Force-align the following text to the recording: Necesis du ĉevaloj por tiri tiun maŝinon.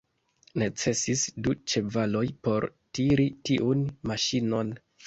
Necesis 0.61 1.25
du 1.47 1.53
ĉevaloj 1.73 2.25
por 2.49 2.69
tiri 2.99 3.29
tiun 3.51 3.89
maŝinon. 4.13 4.79